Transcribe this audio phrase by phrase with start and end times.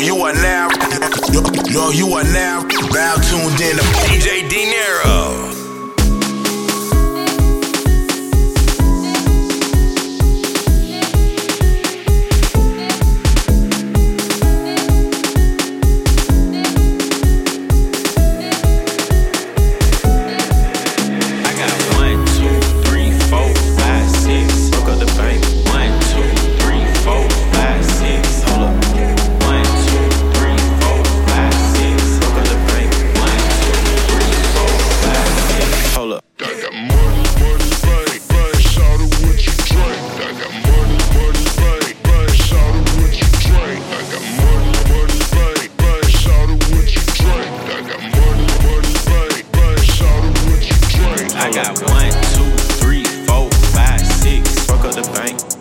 [0.00, 0.70] Yo, you are now.
[1.30, 2.62] Yo, yo you are now.
[2.90, 5.49] Now tuned in to DJ D Niro.
[52.34, 54.48] two, three, four, five, six.
[54.66, 55.59] Fuck up the bank.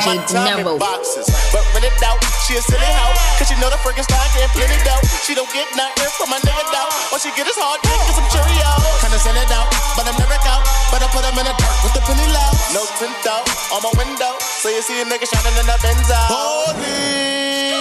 [0.00, 2.16] DJ Boxes, but when it out,
[2.48, 3.12] she a silly hoe.
[3.36, 5.04] Cause she know the can't.
[5.24, 6.90] She don't get nothing from my nigga though.
[7.20, 8.80] She get is hard dick and some Cheerios.
[9.04, 10.64] Kinda send it out, but I'm never out.
[10.88, 12.50] But I put in the dirt with the penny low.
[12.72, 13.44] No tint out
[13.76, 14.32] on my window.
[14.40, 16.32] So you see a nigga shining in Benz out.
[16.32, 17.76] Holy.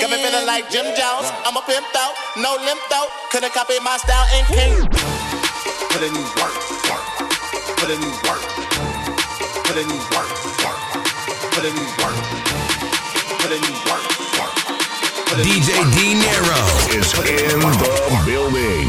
[0.00, 1.28] Got me feeling like Jim Jones.
[1.44, 3.12] I'm a pimp out, no limp out.
[3.28, 4.72] Couldn't copy my style and king.
[5.92, 6.56] Put in work,
[6.88, 7.04] work.
[7.76, 8.42] Put in work.
[9.68, 10.29] Put in work
[15.44, 18.88] DJ D Nero is in the building.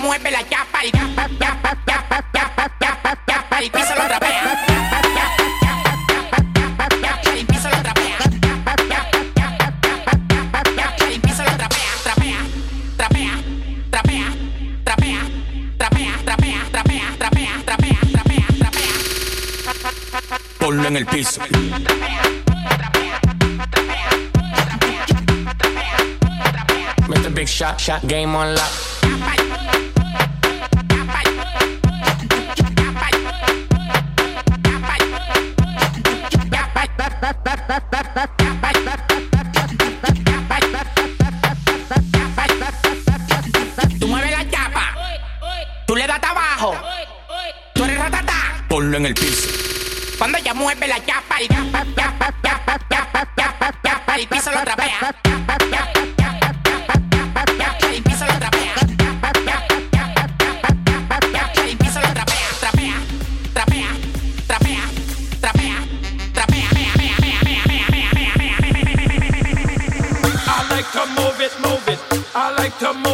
[0.00, 4.66] mueve la chapa, el chapa, chapa, chapa, chapa, chapa, chapa, el piso lo rapea.
[20.58, 21.40] Ponlo en el piso.
[27.08, 27.34] Mr.
[27.34, 28.89] Big Shot, shot game on lock.
[48.90, 49.48] ponlo en el piso.
[50.18, 51.44] Cuando ella mueve la chapa y
[54.18, 55.14] el piso lo trapea.
[70.52, 71.98] I like to move it, move it.
[72.34, 73.09] I like to move it.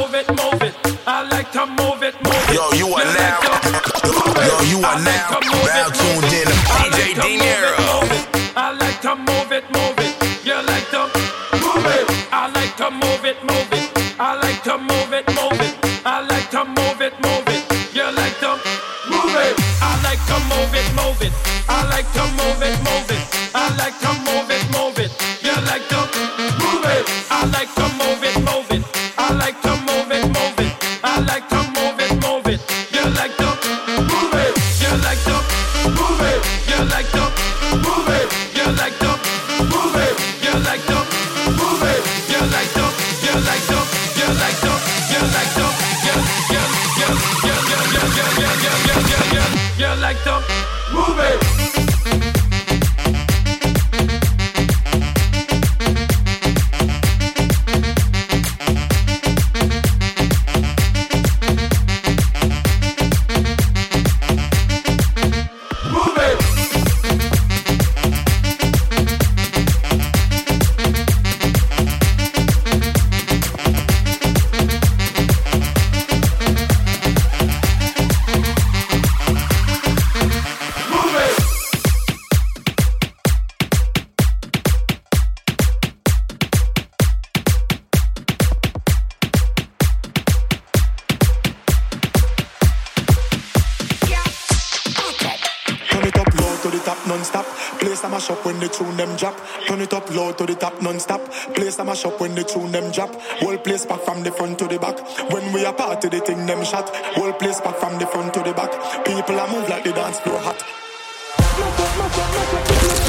[102.97, 103.15] drop.
[103.41, 104.99] Whole place back from the front to the back.
[105.31, 106.89] When we are party, they the them shot.
[107.15, 108.73] Whole place back from the front to the back.
[109.05, 110.57] People are move like the dance floor hot.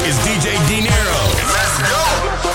[0.08, 1.20] It's DJ D Nero.
[1.56, 2.47] Let's go.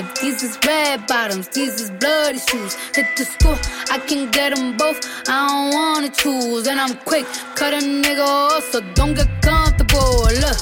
[0.00, 0.20] expensive.
[0.20, 2.74] These is red bottoms, these is bloody shoes.
[2.94, 3.58] Hit the school,
[3.90, 5.00] I can get them both.
[5.28, 7.26] I don't wanna choose, and I'm quick.
[7.54, 10.24] Cut a nigga off, so don't get comfortable.
[10.44, 10.58] Look,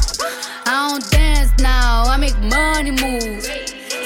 [0.66, 3.48] I don't dance now, I make money moves.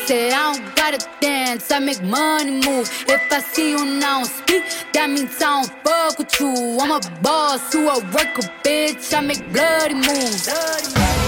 [0.07, 2.91] Say I don't gotta dance, I make money move.
[3.09, 6.79] If I see you now speak, that means I don't fuck with you.
[6.81, 9.15] I'm a boss who a worker, bitch.
[9.17, 10.47] I make bloody moves.
[10.47, 11.22] Bloody moves.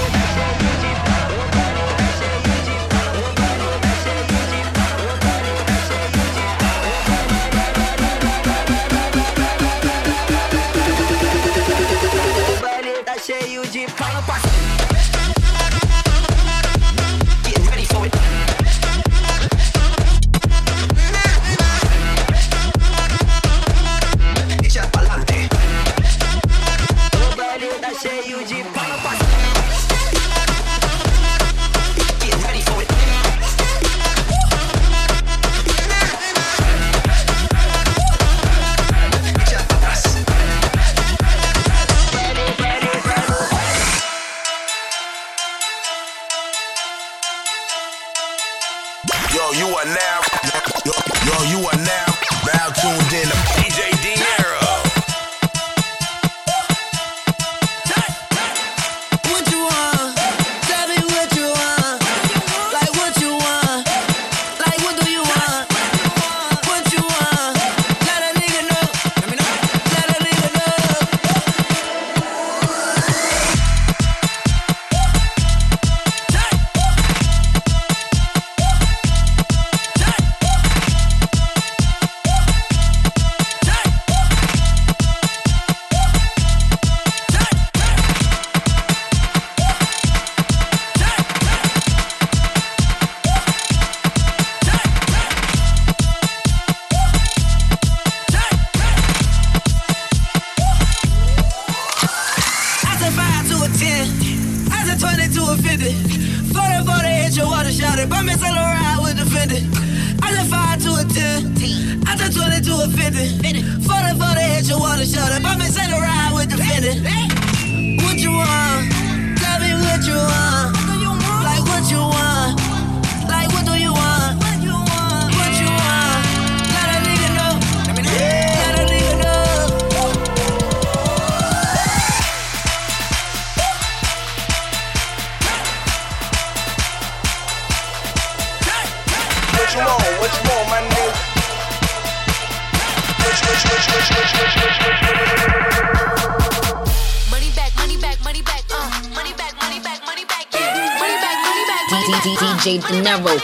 [153.14, 153.38] Camaro.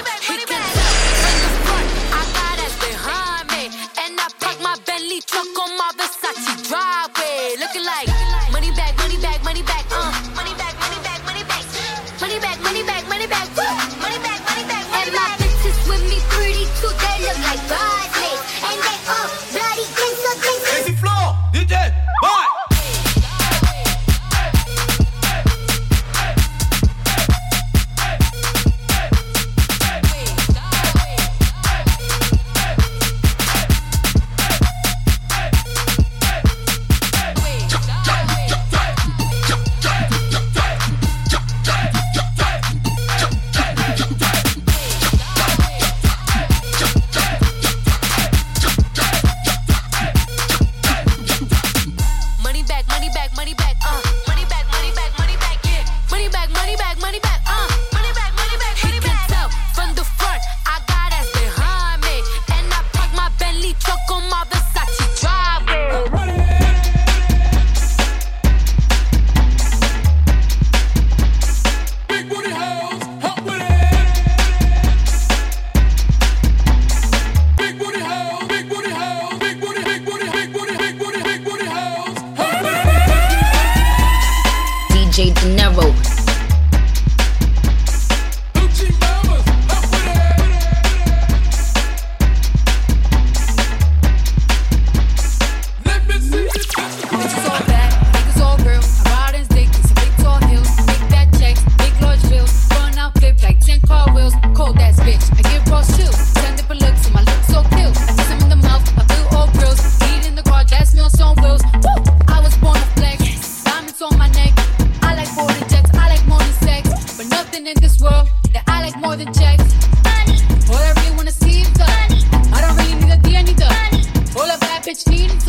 [5.27, 8.30] Truck on my Versace driveway, looking like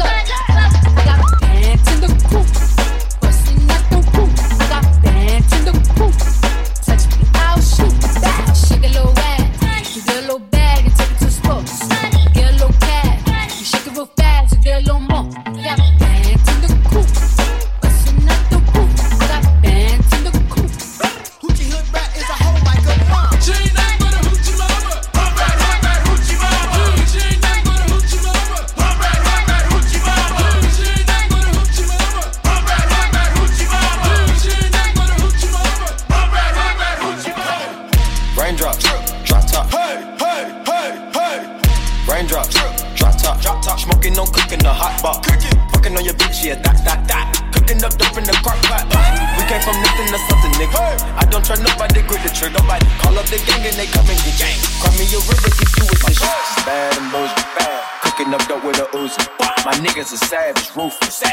[0.01, 0.97] up.
[0.97, 2.70] I got bands in the groups.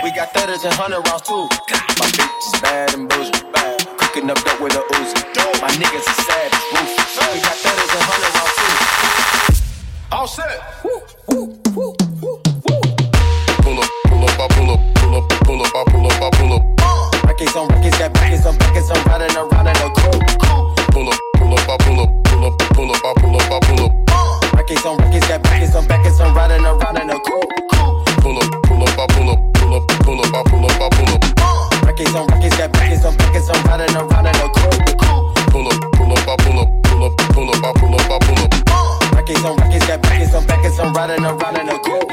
[0.03, 1.49] We got thudders and hundred rounds too.
[2.01, 3.33] My bitch is bad and bougie.
[3.53, 3.87] Bad.
[3.99, 5.15] Cooking up dope with a Uzi.
[5.61, 7.19] My niggas are savage, ruthless.
[7.33, 8.75] We got thudders and hundred rounds too.
[10.13, 10.61] All set.
[13.63, 16.31] Pull up, pull up, I pull up, pull up, pull up, I pull up, I
[16.37, 16.63] pull up.
[17.25, 18.91] Records on records, got records on records.
[18.91, 20.25] I'm riding around in a coupe.
[20.93, 23.61] Pull up, pull up, I pull up, pull up, pull up, I pull up, I
[23.61, 23.93] pull up.
[24.55, 26.21] Records on records, got records on records.
[26.21, 27.68] I'm riding around in a coupe.
[33.49, 33.59] Records.
[33.59, 34.97] I'm riding around in a coupe.
[35.51, 38.19] Pull up, pull up, I pull up, pull up, pull up, I pull up, I
[38.21, 38.53] pull up.
[39.13, 40.79] Records on records, got records on records.
[40.79, 42.09] I'm riding around in a coupe.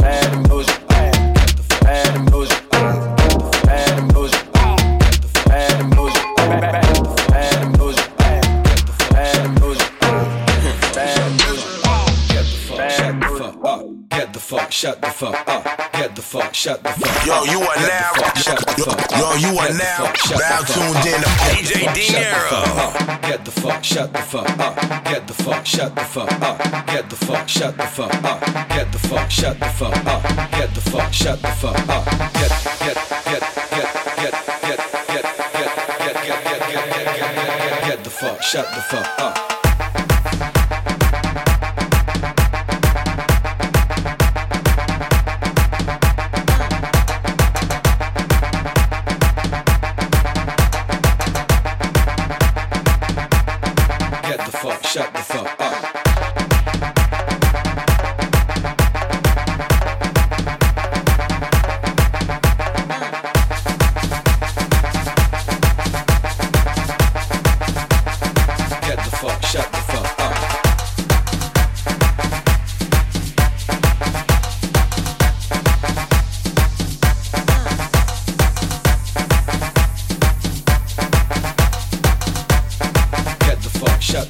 [0.00, 1.14] Bad and bougie, bad,
[1.82, 2.54] bad and bougie,
[3.64, 4.38] bad and bougie,
[5.52, 6.20] bad and bougie,
[6.54, 6.84] bad.
[12.28, 13.82] Get the fuck, shut the fuck up.
[14.10, 15.49] Get the fuck, shut the fuck
[16.62, 18.12] Yo, you are the now.
[18.16, 20.68] fuck, shut the Yo, fuck yo, you are the now fuck, shut the now fuck
[20.68, 21.40] tuned in to up.
[21.56, 21.88] DJ
[23.22, 25.04] Get the fuck, shut the fuck up.
[25.04, 26.58] Get the fuck, shut the fuck up.
[26.86, 28.68] Get the fuck, shut the fuck up.
[28.68, 30.50] Get the fuck, shut the fuck up.
[30.50, 31.40] Get the fuck, shut the fuck up.
[31.40, 32.04] Get the fuck, shut the fuck up.
[32.34, 32.52] Get,
[32.84, 33.88] get, get, get,
[34.20, 37.36] get, get, get, get, get, get, get, get, get, get,
[37.70, 39.59] get, get the fuck, shut the fuck up.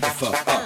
[0.00, 0.59] The fuck up.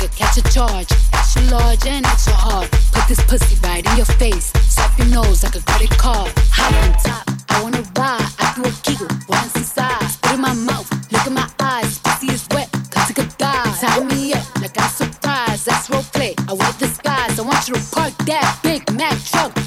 [0.00, 0.90] nigga, catch a charge.
[1.12, 2.70] Extra large and extra hard.
[2.92, 4.52] Put this pussy right in your face.
[4.68, 6.32] Swipe your nose like a credit card.
[6.52, 8.28] Hop on top, I wanna ride.
[8.38, 10.02] I do a giggle, once inside.
[10.08, 11.98] Spit in my mouth, look in my eyes.
[11.98, 13.80] Pussy is wet, come take a dive.
[13.80, 15.66] Tie me up like I'm surprised.
[15.66, 16.34] That's role play.
[16.48, 17.38] I wear disguise.
[17.38, 19.59] I want you to park that Big Mack truck.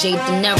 [0.00, 0.59] DJ Dinero.